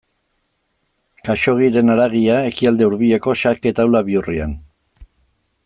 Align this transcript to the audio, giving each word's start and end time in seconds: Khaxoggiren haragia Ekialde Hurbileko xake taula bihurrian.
Khaxoggiren 1.27 1.93
haragia 1.95 2.39
Ekialde 2.53 2.87
Hurbileko 2.89 3.35
xake 3.43 3.75
taula 3.81 4.03
bihurrian. 4.09 4.57